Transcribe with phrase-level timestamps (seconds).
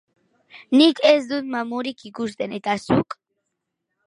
[0.79, 3.19] Nik ez dut mamurik ikusten, eta zuk?